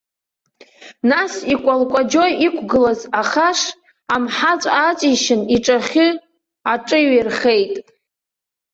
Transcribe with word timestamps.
Нас, 1.09 1.33
икәалкәаџьо 1.53 2.25
иқәгылаз 2.45 2.99
ахаш 3.19 3.59
амҳаҵә 4.13 4.69
ааҵишьын 4.79 5.41
иҿахьы 5.55 6.07
аҿыҩеирхеит. 6.73 7.73